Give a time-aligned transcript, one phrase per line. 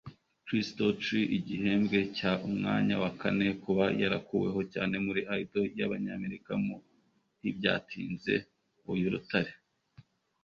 [0.45, 6.75] Chris Daughtry (Igihembwe cya umwanya wa kane): Kuba yarakuweho cyane muri Idol y'Abanyamerika mu
[7.39, 8.33] ntibyatinze
[8.93, 9.51] uyu rutare.